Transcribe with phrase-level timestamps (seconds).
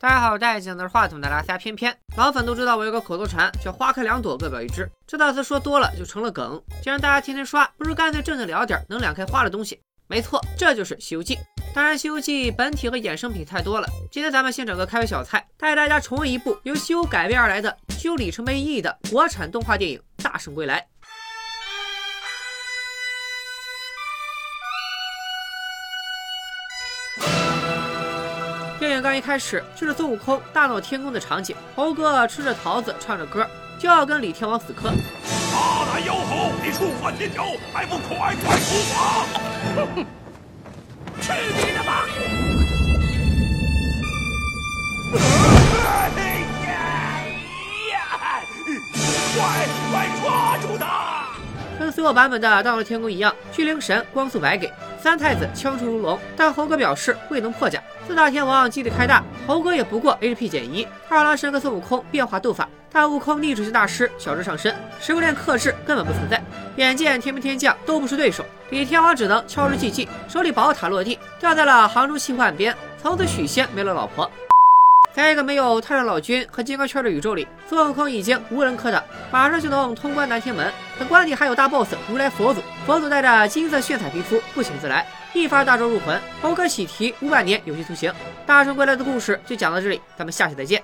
[0.00, 4.88] 大家好，我戴眼镜的是话筒的拉撒偏偏，老粉都知道我有个口头禅叫花开两朵，各表一枝。
[5.08, 9.80] 这套词说多了就成了梗，既然大家天天刷，不如干脆正经聊点能两开花的东西。
[10.06, 11.34] 没错，这就是《西游记》。
[11.74, 20.80] 当然，《西游记》本体和衍生品太多了，今天咱们先整个开胃小菜，带大家重温一部由西游改编而来的具有里程碑意义的国产动画电影《大圣归来》。
[28.98, 33.46] 影刚一开始就是孙悟空大闹天宫的场景，猴哥吃着桃子，唱着歌，
[33.78, 34.90] 就要跟李天王死磕。
[35.52, 39.24] 大胆妖猴，你触犯天条，还不快快伏法！
[41.22, 42.06] 去你的吧！
[49.38, 51.28] 快快抓住他！
[51.78, 54.72] 跟所有版本的大闹天宫一样，巨灵神光速白给。
[55.00, 57.80] 三太子枪出如龙，但猴哥表示未能破甲。
[58.08, 60.88] 四大天王基力开大，猴哥也不过 HP 减一。
[61.10, 66.42] 二郎神和孙悟空变化斗法，大悟空逆主席大师小智上身，食物链克制根本不存在。
[66.76, 72.74] 眼见天兵天将都不是对手，李天王只能敲之寂寂，手里宝塔落地，掉在了杭州西湖岸边。
[72.96, 74.28] 从此许仙没了老婆。
[75.12, 80.72] 在一个没有太上老君和金刚圈的宇宙里，孙悟空已经无人可挡，马上就能通关南天门。
[80.98, 88.12] 可关底还有大 boss 如来佛祖，佛祖带着金色炫彩皮肤不请自来，一发大招入魂，猴哥喜提五百年有期徒刑。
[88.46, 90.82] 大圣归来的故事就讲到这里，咱们下期再见。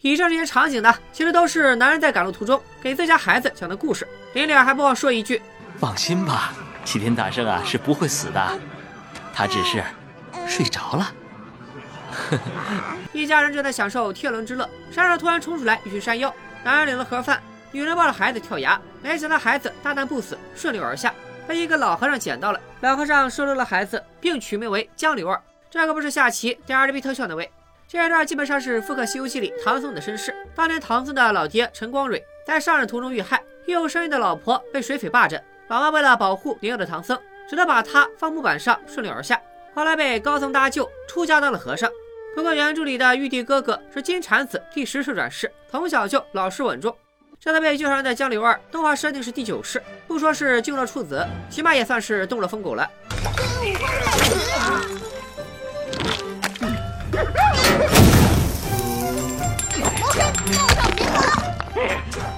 [0.00, 4.06] 以上这些场景呢，其实都是男人在赶路途中给自家孩子讲的故事。
[4.32, 5.40] 临了还不忘说一句：
[5.78, 6.52] 放心吧，
[6.84, 8.58] 齐天大圣啊是不会死的，
[9.32, 9.82] 他只是
[10.46, 11.12] 睡着了。
[13.12, 16.32] 一家人正在享受天伦之乐，山上突然冲出来一群山妖。
[16.62, 21.12] 男人领了盒饭，女人抱着孩子跳崖，没想到孩子大难不死，顺流而下，
[21.46, 22.60] 被一个老和尚捡到了。
[22.80, 25.40] 老和尚收留了孩子，并取名为江流儿。
[25.70, 27.50] 这可不是下棋点 RGB 特效那位。
[27.86, 30.34] 这一段基本上是复刻《西游记》里唐僧的身世。
[30.54, 37.18] 当年唐僧的老爹陈光蕊在上任途中遇害，又有身孕的老婆被水匪霸占，老妈为了保护年幼的唐僧，
[37.48, 39.40] 只得把他放木板上顺流而下。
[39.74, 41.90] 后来被高僧搭救，出家当了和尚。
[42.34, 46.96] 不过原著里的玉帝哥哥是金蝉子第十世转世，从小就老实稳重。
[47.44, 52.90] 这个被救上来的江流儿，动画设定是第九世，不说是救了处子，起码也算是动了疯狗了。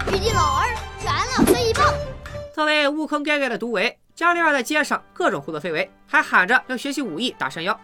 [0.08, 1.94] 玉帝老儿全了这一棒。
[2.52, 7.78] 作为悟空哥哥的独唯，江流儿在街上各种胡作非为，还喊着要学习武艺打山妖。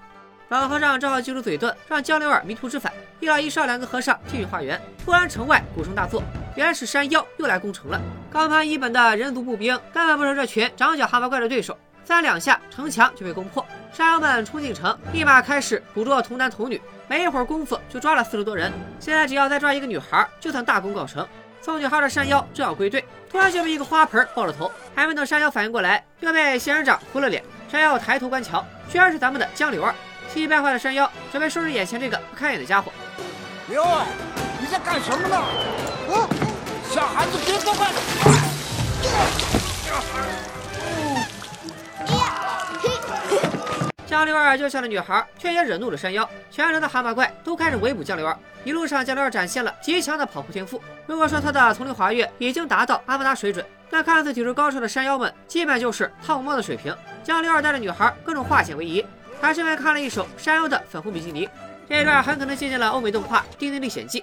[0.60, 2.92] 老和尚正好记住嘴遁，让江流儿迷途知返。
[3.20, 6.22] 一老一少两个和尚进入化缘，突然城外鼓声大作，
[6.54, 7.98] 原来是山妖又来攻城了。
[8.30, 11.74] 刚攀一本的人族步兵根本不是这群长脚蛤蟆怪的对手，
[12.04, 13.64] 三两下城墙就被攻破。
[13.94, 18.70] 山妖们冲进城，立马开始捕捉童男童女，没一会儿功夫就抓了四十多人。
[19.00, 21.26] 现在只要再抓一个女孩，就算大功告成。
[21.62, 27.42] 送女孩的山妖正要归队，突然就被一个花盆爆了头，还没等山妖反应过来，就被仙人掌糊了脸。
[27.70, 29.94] 山妖抬头观瞧，居然是咱们的江流儿。
[30.32, 32.90] 气急败坏的山妖准备收拾眼前这个不开眼的家伙。
[33.68, 34.06] 刘儿，
[34.58, 35.36] 你在干什么呢？
[35.36, 36.26] 啊！
[36.90, 37.86] 小孩子别作怪。
[44.06, 46.26] 江流儿救下了女孩，却也惹怒了山妖。
[46.50, 48.34] 全城的蛤蟆怪都开始围捕江流儿。
[48.64, 50.82] 一路上，江流儿展现了极强的跑酷天赋。
[51.06, 56.96] 如果说他的丛林滑跃已经达到阿凡达水准，那看似体术高超的山妖们，基本就是汤姆猫的水平。
[57.22, 59.04] 江流儿带着女孩各种化险为夷。
[59.42, 61.48] 还顺便看了一首山妖的粉红比基尼，
[61.88, 64.20] 这一段很可能借鉴了欧美动画《丁丁历险记》。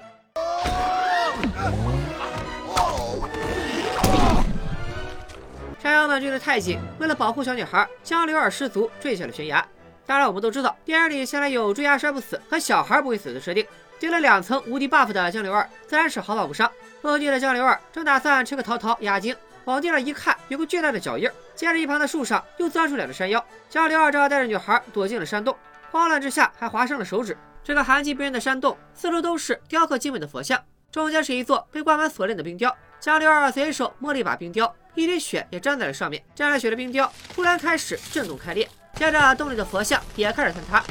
[5.84, 9.64] 山妖们追得太紧，为了保护小女孩，江流儿失足坠下了悬崖。
[10.06, 13.68] 当然，我们都知道，电影里向来有追崖摔不死和小孩不会死的设定。
[14.00, 16.72] 丢了两层无敌 buff 的江流儿，自然是毫发无伤。
[17.02, 19.36] 落地的江流儿正打算吃个桃桃压惊。
[19.66, 21.30] 往地上一看，有个巨大的脚印。
[21.60, 23.46] 接着，一旁的树上又钻出两只山妖。
[23.70, 25.54] 江流儿只好带着女孩躲进了山洞，
[25.92, 27.38] 慌乱之下还划伤了手指。
[27.62, 30.58] 这个寒气逼人的山洞，四周都是雕刻精美的佛像，
[30.90, 32.74] 中间是一座被挂满锁链的冰雕。
[33.02, 36.24] 江流儿随手摸了一把冰雕，一滴血也沾在了上面。
[36.34, 40.82] 沾了血的冰雕突然开始震动开裂，接着洞里的佛像也开始坍塌。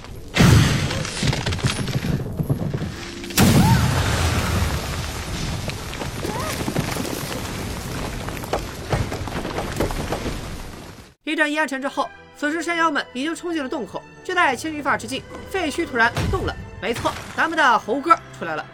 [11.28, 14.02] 一阵烟尘之后，此时山妖们已经冲进了洞口。
[14.24, 16.56] 就在青云发之际，废墟突然动了。
[16.80, 18.64] 没错，咱们的猴哥出来了。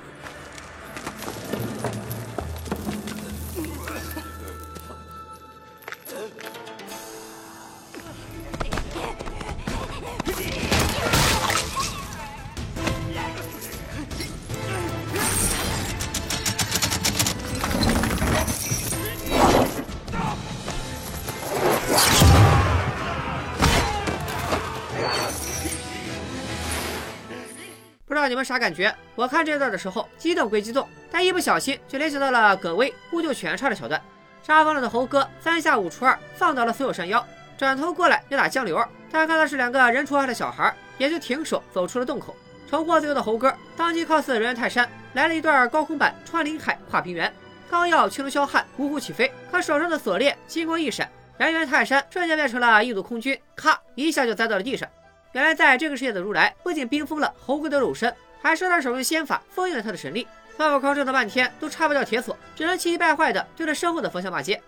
[28.15, 28.95] 不知道你们啥感觉？
[29.17, 34.01] 我看这段的时候，激动归激动，但一不小心就联想到了葛威呼救犬叉的桥段。
[34.41, 37.27] 杀疯了的猴哥三下五除二放倒了所有山妖，
[37.59, 42.37] 转头过来要打江流儿，但看到是两个人畜无害的小孩，也就停手走出了洞口。
[42.71, 47.35] 重获自由的猴哥当即 cos 人猿泰山，来了一段高空版穿林海跨平原，
[47.69, 54.89] 刚要青龙霄汉呜呼起飞，可手上的锁链金光一闪，人猿泰山瞬间变成了一组空军，咔一下就栽到了地上。
[55.35, 60.27] 原来在这个世界的如来不仅冰封了猴哥的肉身，还收他手中仙法封印了他的神力。
[60.57, 64.63] 孙悟空折腾半天都拆不掉铁锁，只能气急败坏的对着身后的佛像骂街。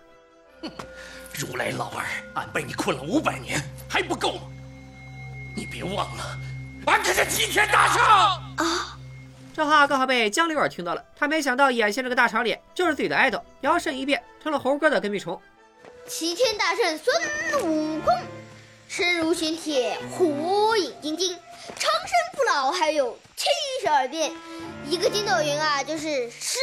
[0.61, 0.69] 哼
[1.33, 2.03] 如来老儿，
[2.33, 4.41] 俺被你困了五百年，还不够吗？
[5.55, 6.37] 你别忘了，
[6.85, 8.97] 俺可是齐天大圣啊！
[9.55, 15.41] 这话刚好被江流儿听到了，他没想到眼前这个大长脸就是自己的爱豆，摇身一变成了猴哥的跟屁虫。
[16.05, 18.13] 齐天大圣孙悟空，
[18.97, 21.37] 身如玄铁，火眼金睛，
[21.75, 23.45] 长生不老，还有七
[23.79, 24.31] 十二变。
[24.89, 26.57] 一个筋斗云啊，就是十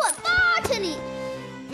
[0.00, 0.96] 万八千里。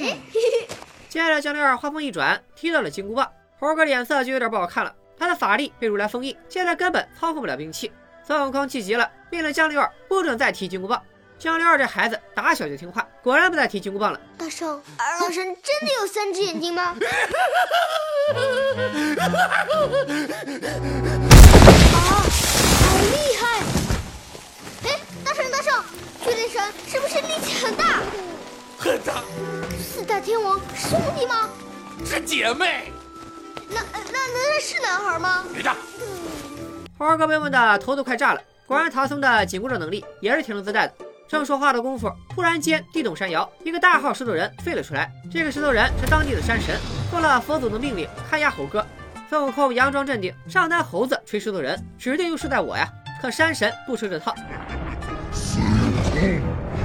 [0.00, 0.18] 哎，
[1.08, 4.92] 接着江流儿话锋一转，踢到了金箍棒，猴哥脸色就有点不好看了。
[5.16, 7.92] 他的法力被如来封印，现在根本操控不了兵器。
[8.26, 11.00] 孙悟空气急了，命令江流儿不准再提金箍棒。
[11.42, 14.20] 江流儿这孩子打小就听话，果然不再提金箍棒了。
[14.38, 16.94] 大圣，二郎神真的有三只眼睛吗？
[21.92, 22.22] 啊，
[22.78, 23.58] 好厉害！
[24.84, 25.84] 哎，大圣大圣，
[26.24, 27.98] 巨灵神是不是力气很大？
[28.78, 29.24] 很大，
[29.80, 31.50] 四大天王兄弟吗？
[32.06, 32.92] 是姐妹。
[33.68, 34.00] 那那
[34.32, 35.44] 那是男孩吗？
[35.52, 35.76] 别打！
[36.96, 38.40] 猴哥被问的头都快炸了。
[38.64, 40.94] 果然唐僧的紧箍咒能力也是天生自带的。
[41.32, 45.10] 正说话的功夫，突然间地动山摇，一个大号石头人飞了出来。
[45.30, 46.78] 这个石头人是当地的山神，
[47.10, 48.86] 奉了佛祖的命令看押猴哥。
[49.30, 52.86] 孙悟空佯装镇定，上单猴子吹石头人，指定又是在我呀。
[53.22, 54.34] 可山神不吃这套。
[55.32, 55.68] 孙悟
[56.04, 56.20] 空，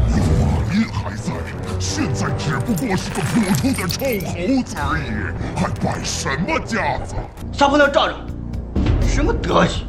[0.07, 1.33] 你法力还在，
[1.77, 5.11] 现在只不过是个普通的臭猴子而已，
[5.57, 7.15] 还摆什么架子？
[7.51, 8.15] 撒泡尿照照，
[9.01, 9.85] 什么德行？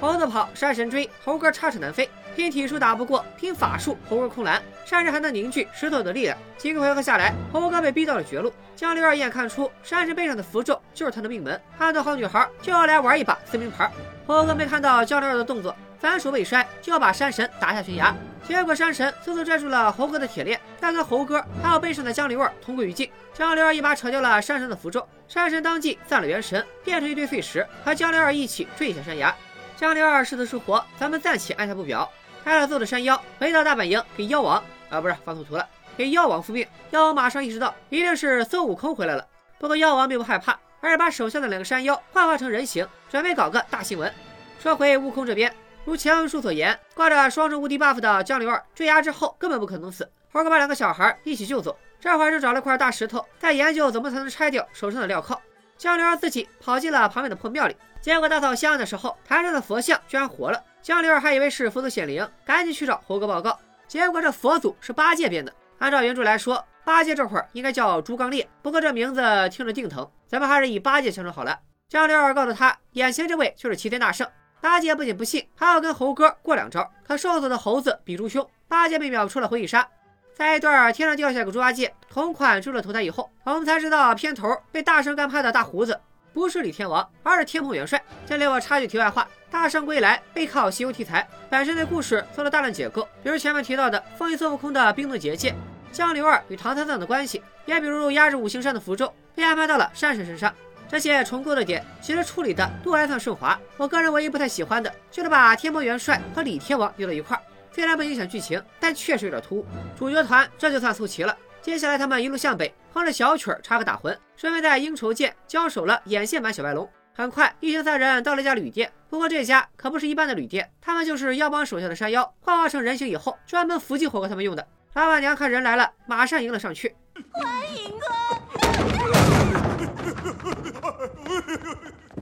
[0.00, 2.10] 猴子跑，山神追，猴哥插翅难飞。
[2.34, 6.36] 拼体术打不过，拼法术猴哥空蓝，山神还能凝聚石头的力量。
[6.58, 8.52] 几个回合下来，猴哥被逼到了绝路。
[8.74, 13.90] 江流儿一眼看出山神背上的符咒就是他的命门，看到好女孩就要来玩一把撕名牌。
[14.26, 18.12] 猴哥没看到江流儿的动作，反手未摔就要把山神打下悬崖。
[18.46, 23.08] 结果山神速速拽住了猴哥的铁链，但跟猴哥还有背上的江流儿同归于尽。
[23.32, 29.34] 江流儿一把扯掉了山神的符咒，山神当即散了元神，变成一堆碎石，和江流儿一起坠下山崖。
[29.76, 32.10] 江流儿是死是活，咱们暂且按下不表。
[32.44, 36.66] 挨了揍的山妖回到大本营，给妖王啊不是放错图了，给妖王复命。
[36.90, 39.26] 妖王马上意识到一定是孙悟空回来了，
[39.58, 44.12] 不过妖王并不害怕，而是把手下的两个山妖幻化成人形，准备搞个大新闻。
[44.60, 45.52] 说回悟空这边，
[45.84, 55.40] 如前文书所言，挂着双重无敌 buff 的江流儿坠崖之后根本不可能死，猴哥把两个小孩一起救走，这会儿正找了块大石头，在研究怎么才能拆掉手上的镣铐。
[55.76, 60.62] 江流儿自己跑进了旁边的破庙里，结果打扫香的时候，台上的佛像居然活了。
[60.82, 63.58] 江流儿还以为是佛祖显灵，赶紧去找猴哥报告。
[63.88, 65.50] 结果这佛祖是八戒变的。
[65.78, 71.58] 按照原著来说，八戒这会儿应该叫猪刚烈，不过这名字听着定疼，咱们还是以八戒相称好了。
[71.88, 74.28] 江流儿告诉他，眼前这位就是齐天大圣。
[74.60, 76.86] 八戒不仅不信，还要跟猴哥过两招。
[77.08, 79.88] 可瘦死的猴子比猪凶，八戒被秒出了回忆杀。
[80.34, 85.98] 在一段天上掉下个猪八戒同款猪了投胎以后，我们才知道片头被大圣干趴的大胡子
[86.34, 88.02] 不是李天王，而是天蓬元帅。
[88.26, 95.54] 这里我插句题外话：大圣归来背靠西游题材，本身对故事做了大量解构，比如前面提到的封印孙悟空的冰冻结界，
[95.92, 100.52] 江流儿与唐三藏的关系，也比如压制五行山的符咒被安排到了山神身上。
[100.88, 103.58] 这些重构的点其实处理的都还算顺滑。
[103.76, 107.42] 我个人唯一不太喜欢的就是把天蓬元帅和李天王丢到一块儿。
[107.72, 109.66] 虽然不影响剧情，但确实有点突兀。
[109.96, 111.36] 主角团这就算凑齐了。
[111.62, 116.88] 接下来他们一路向北，哼着小曲儿插个打魂，顺便在应酬界交手了眼线版小白龙。
[117.12, 124.64] 很快，一行三人到了一家旅店，不过这家可不是一般的旅店，他们就是妖帮手下的山妖，幻化成人形以后，专门伏击火哥他们用的。
[124.94, 126.94] 老板娘看人来了，马上迎了上去。
[127.32, 127.44] 欢
[127.76, 128.12] 迎啊！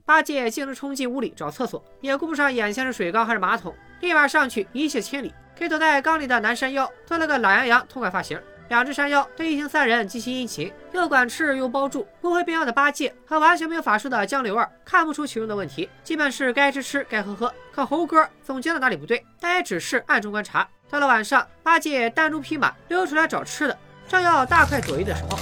[0.03, 5.31] 八戒径直冲进屋里找厕所，也顾不上眼前是水缸还是马桶，立马上去一泻千里。
[5.55, 8.41] 给躲在缸里的男山妖做了个懒羊羊痛快发型。
[8.73, 12.07] 两只山妖对一行三人极其殷勤，又管吃又包住。
[12.19, 17.53] 不会变妖的八戒和完全没有法术的江流儿看不出其中的问题，基本是该吃吃该喝喝。
[17.71, 20.67] 可猴哥总觉得哪里不对，但也只是暗中观察。
[20.89, 23.77] 到了晚上，八戒单中匹马溜出来找吃的，
[24.07, 25.37] 正要大快朵颐的时候。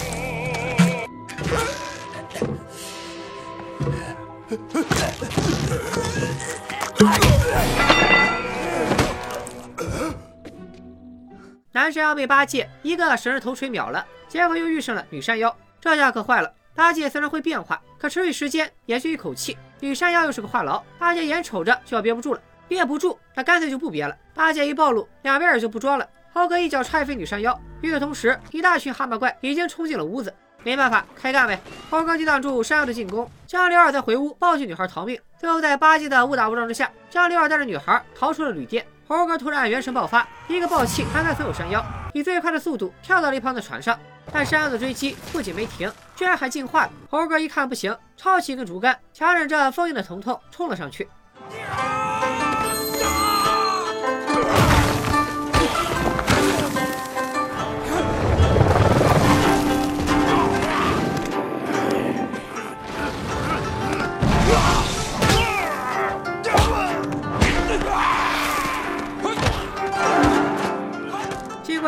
[11.73, 16.53] 男山妖被八戒一个神日头锤秒了，结果又遇上了女山妖，这下可坏了。
[16.75, 19.57] 八戒虽然会变化，可持续时间也就一口气。
[19.79, 24.13] 女山妖又是个话痨，八戒眼瞅着就要憋不住了，憋不住，那干脆就不憋了。
[24.33, 26.05] 八戒一暴露，两边也就不装了。
[26.33, 30.33] 猴哥一脚踹飞女山妖，与此同时，一大群蛤蟆怪已经冲进了屋子。
[30.63, 31.59] 没办法，开干呗！
[31.89, 35.19] 猴哥抵挡住山妖的进攻，江流儿在回屋抱起女孩逃命。
[35.39, 38.85] 最后在八戒的误打误撞之下，江流儿带着女孩逃出了旅店。
[39.11, 43.99] 猴哥突然元神爆发，一个暴气弹开所有山妖，以最快的速度跳到了一旁的船上。
[44.31, 46.91] 但山妖的追击不仅没停，居然还进化了。
[47.09, 51.09] 猴哥一看不行，抄起一根竹竿，强忍着封印的疼痛冲了上去。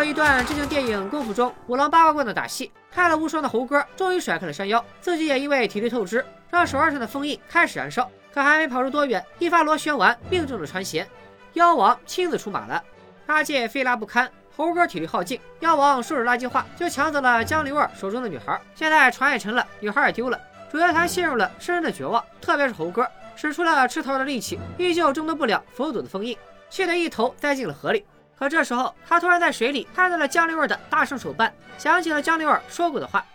[0.03, 8.09] 一段致敬电影《功夫》中五郎八卦棍的打戏，开了无双的猴哥终于甩开了山妖，自己也因为体力透支，让手腕上的封印开始燃烧。
[8.33, 11.05] 可还没跑出多远，一发螺旋丸命中了船舷，
[11.53, 12.83] 妖王亲自出马了。
[13.25, 18.59] 八戒飞拉不堪，猴哥体力耗尽，妖王说着垃圾话就抢走了江流儿手中的女孩。
[18.75, 20.39] 现在船也沉了，女孩也丢了，
[20.71, 26.37] 主角团陷入了深深的绝望，特别是猴哥，使出了吃头的力气，依旧挣脱不了佛祖的封印，
[26.69, 28.05] 气得一头栽进了河里。
[28.43, 33.25] 可这时候，他突然在水里看到了江流儿的大圣手办，想起了江流儿说过的话：“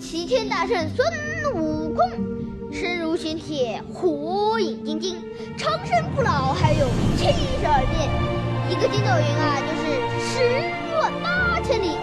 [0.00, 2.10] 齐天大圣孙悟空，
[2.72, 5.22] 身如玄铁，火眼金睛，
[5.56, 7.26] 长生不老，还有七
[7.60, 8.10] 十二变。
[8.68, 9.84] 一个筋斗云啊，就是
[10.26, 11.96] 十万八千里。”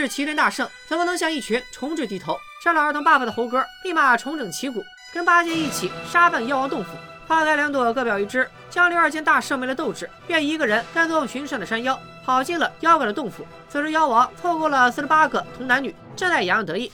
[0.00, 2.36] 是齐天大圣，怎么能向一群虫豸低头？
[2.64, 6.90] 杀了儿童爸爸的猴哥立马重整旗鼓，跟八戒一起杀奔妖王洞府。
[7.26, 13.46] 花开两朵各表一枝，江流儿见大圣没了斗志，便一个人跟踪群山的山妖，跑进了妖怪的洞府。
[13.68, 16.90] 此时妖王凑够了四十八个童男女，正在洋洋得意。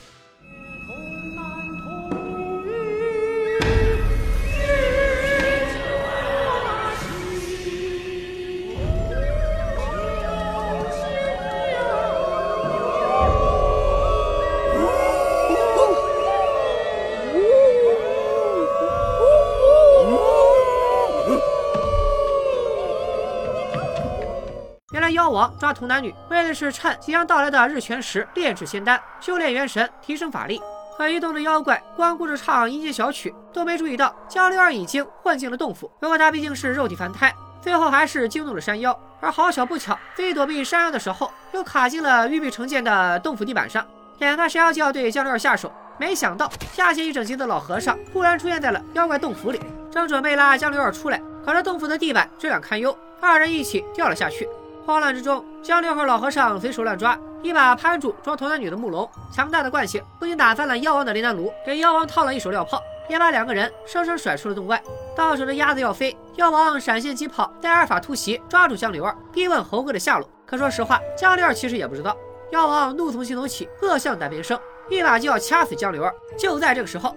[25.59, 30.61] 抓童男女，为的是趁即将到来的日全食炼制仙丹，修炼元神，提升法力。
[30.97, 35.91] 可一动的妖怪光顾着唱阴间小曲，都没注意到江流儿已经混进了洞府。
[35.99, 38.97] 不过他毕竟是肉体凡胎，最后还是惊动了山妖。
[39.19, 43.85] 而好巧不巧，自己躲避山妖的时候，又卡进了玉璧成剑的洞府地板上。
[44.19, 49.61] 眼看山妖就要对江流儿下手，没想到下界一整集的老和尚忽然出现在了妖怪洞府里，
[49.91, 54.49] 正准备拉江流儿出来，可这洞府的地板质量堪忧，二人一起掉了下去。
[54.87, 64.81] 慌乱之中，江流和老和尚随手乱抓，一把攀住装童男女的木笼，强大的惯性不仅打翻了妖王的炼丹炉，给妖王套了一手镣铐，也把两个人生生甩出了洞外。
[65.13, 70.29] 到手的鸭子要飞，妖王闪现疾跑，带阿尔法突袭，抓住江流儿，逼问猴哥的下落。
[70.45, 72.15] 可说实话，江流儿其实也不知道。
[72.51, 74.57] 妖王怒从心头起，恶向胆边生，
[74.89, 76.15] 一把就要掐死江流儿。
[76.39, 77.13] 就在这个时候。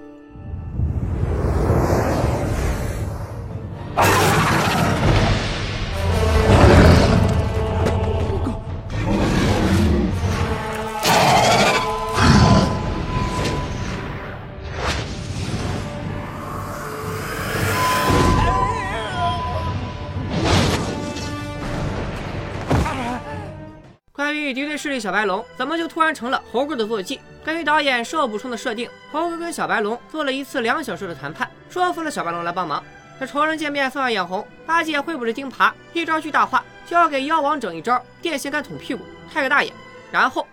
[24.52, 27.20] 敌对势力小白龙怎么就突然成了猴哥的坐骑？
[27.44, 32.82] 根据导演受补充的设定，猴哥跟小白龙做了一次两小时的谈判，说服了小白龙来帮忙。
[33.18, 39.72] 这仇人见面分外眼红，八戒挥舞着钉耙，一招巨大化，就要给妖王整一招电线杆捅屁股，开个大眼。
[40.10, 40.46] 然后，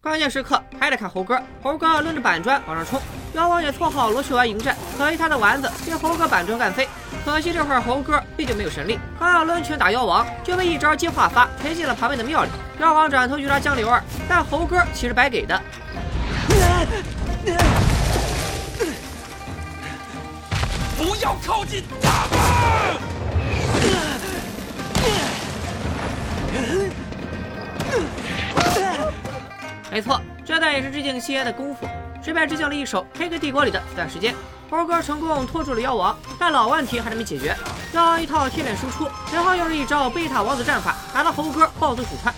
[0.00, 3.00] 关键时刻还得看猴哥，猴哥抡着板砖往上冲。
[3.34, 6.88] 妖王也绰号螺旋丸迎战，可惜他的丸子被猴哥板砖干飞。
[7.24, 12.50] 可惜这会儿猴哥毕竟没有神力，刚要抡拳打妖王，就被一招接化发赔进了旁边的庙里。
[12.80, 15.60] 妖王转头去抓江流儿，但猴哥岂是白给的？
[20.98, 22.38] 不要靠近他们！
[29.90, 31.88] 没错，这段也是致敬星爷的功夫，
[32.22, 34.34] 顺便致敬了一首《黑客帝国》里的子弹时间。
[34.70, 37.56] 猴哥成功拖住了妖王，但老问题还是没解决。
[37.92, 42.32] 妖王一套贴脸输出，然后又是一招贝塔王子战法，打得猴哥暴走鼠窜。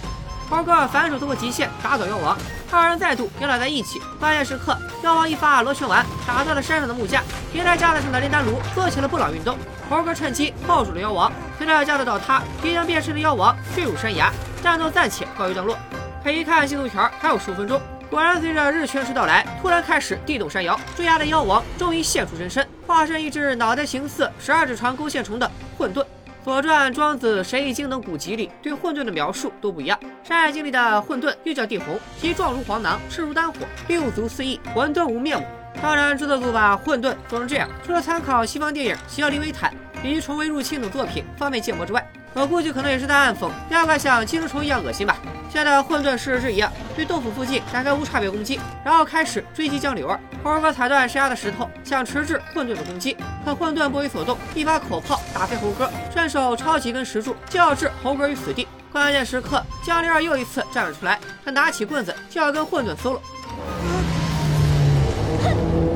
[0.49, 2.37] 猴哥反手突破极限，打倒妖王，
[2.71, 4.01] 二人再度扭打在一起。
[4.19, 7.23] 关键时刻，妖王一发螺旋丸，打断了山上的木架，
[7.53, 9.59] 平台架子上的炼丹炉做起了布朗运动。
[9.91, 15.77] 猴哥趁机抱住了妖王，随着架子倒塌，即将变身的妖王坠入山崖，战斗暂且告一段落。
[16.23, 17.81] 他一看进度条还有十五分钟。
[18.09, 26.01] 果然，随着日全食到来，突然开始地动山摇，坠崖的妖王终于现出真身，化身一只脑袋形似十二指肠勾线虫的混沌。
[26.45, 29.99] 《左传》《庄子》《神异经》等古籍里对混沌的描述都不一样。
[30.29, 35.47] 《山海经》里的混沌又叫地红，其状如黄囊，赤如丹火，六足四翼，混沌无面目。
[35.81, 39.71] 当然，制作组把混沌做成这样，除了参考西方电影《希奥利维坦》
[40.07, 45.17] 以及《虫为入侵》等作品方便建模之外，我估计可能也是在暗讽妖怪像寄生虫一样恶心吧。
[45.53, 50.19] 现在混沌试试一样，对豆腐附近展开无差别攻击，然后开始追击江流儿。
[50.43, 58.67] 猴哥踩断山崖的石头，想迟滞混沌的攻击，可混沌不为所动，一发口炮打飞猴哥，顺手抄起一根石柱就要置猴哥于死地。
[58.91, 63.21] 关键时刻，江流儿又一次站了出来，他拿起棍子就要跟混沌 solo。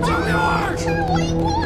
[0.03, 1.57] 江流儿，吃我一棍！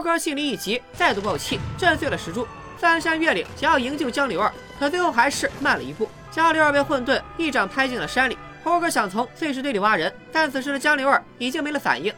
[0.00, 6.08] 猴哥心里一急，再度爆气，震碎了石柱，翻山越岭想要营救江流儿，可最后还是慢了一步。
[6.30, 8.38] 江流儿被混沌一掌拍进了山里。
[8.64, 12.10] 猴哥想从碎石堆里挖人，但此时的江流儿已经没了反应。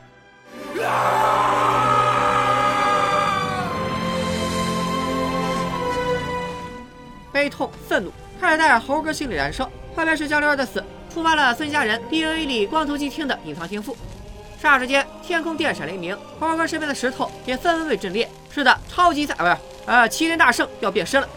[7.33, 9.69] 悲痛、愤怒开始在猴哥心里燃烧。
[9.93, 13.97] 画面是江流儿的死，触发了孙家人 DNA 里光头机厅的隐藏天赋。
[14.63, 18.31] 霎时间，天空电闪雷鸣，花花哥身边的石头也纷纷被震裂。
[18.55, 21.29] 是的，超级赛不是，呃，齐天大圣要变身了。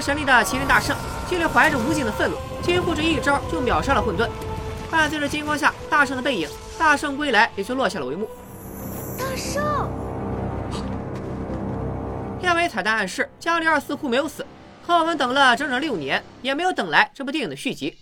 [0.00, 0.96] 神力的麒麟大圣
[1.28, 4.28] 心里怀着无尽的愤怒，几乎这一招就秒杀了混沌。
[4.90, 8.28] 伴随着金光下大圣的背影，大圣归来也就落下了帷幕。
[9.18, 9.88] 大圣，
[12.40, 14.44] 片尾彩蛋暗示江流儿似乎没有死，
[14.86, 17.96] 可我们等了整整六年，也没有等来这部电影的续集。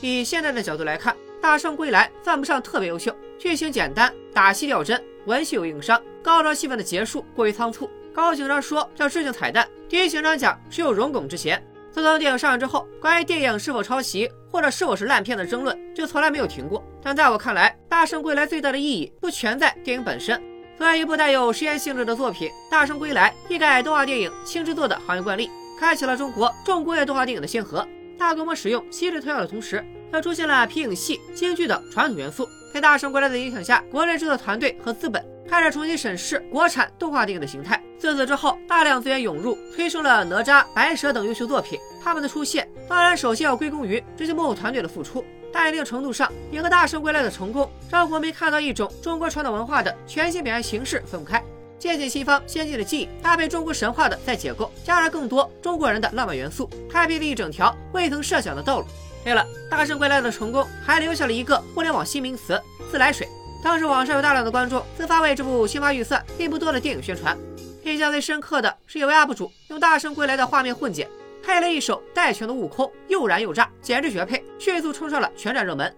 [0.00, 7.90] 以现在的角度来看，大圣归来算不上特别优秀，剧情简单，打戏掉帧，文戏有硬伤，高潮戏份的结束过于仓促。
[8.14, 11.60] 高警长说要致敬彩蛋，第一警长讲是有荣巩之嫌。
[11.90, 16.80] 自从电影上映之后，关于电影是否抄袭或者是否是烂片的争论就从来没有停过。
[17.02, 20.40] 但在我看来，《大圣归来》最大的意义不全在电影本身。
[20.78, 27.84] 作为一部带有实验性质的作品，《大圣归来》一改动画电影轻制作的行业惯例，开启了中国重工业动画电影的先河。
[28.16, 32.48] 大规模使用稀释特效的同时，又出现了皮影戏、京剧等传统元素。
[32.72, 35.20] 在《大圣归来》的影响下，国内制作团队和资本
[35.50, 37.82] 开始重新审视国产动画电影的形态。
[37.98, 41.76] 自此之后，大量资源涌入，推升了哪吒、白蛇等优秀作品。
[42.00, 51.42] 他们的出现，当然首先要归功于这些幕后团队的付出，但一定程度上也和《大圣归来》的成功，让国民看到一种中国传统文化的全新表现形式分不开。
[51.80, 58.86] 借鉴西方先进的技艺，搭配中国神话的再解构，加上更多中国人的浪漫元素，开辟了一整条未曾设想的道路。
[59.24, 62.58] 对了，《大圣归来》的成功还留下了一个互联网新名词——
[62.88, 63.28] 自来水。
[63.62, 67.36] 当时网上有大量的观众自发为这部新发预算并不多的电影宣传。
[67.84, 71.08] 印象最深刻的是有位 UP 主用《大圣归来》的画面混剪，
[71.42, 75.94] 配了一首带拳的悟空，又燃又炸，简直绝配，迅速冲上了全站热门。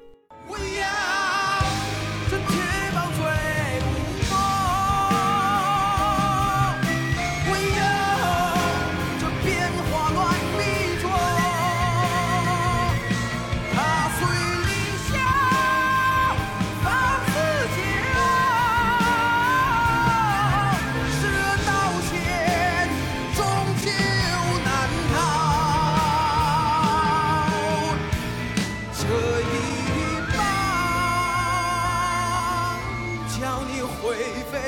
[33.43, 34.15] 让你灰
[34.53, 34.59] 飞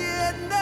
[0.00, 0.56] 烟灭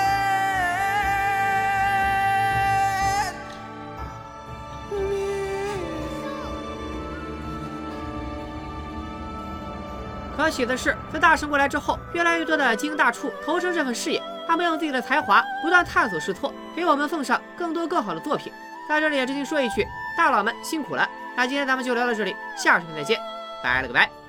[10.37, 18.53] 可喜的是在大圣归来之后越来越多的精英大触投身这份事业他们用自己的才华不断探索试错给我们奉上更多更好的作品。
[18.89, 21.09] 在这里也真心说一句大佬们辛苦了。
[21.37, 23.17] 那今天咱们就聊到这里下个视频再见。
[23.63, 24.20] 拜了个拜。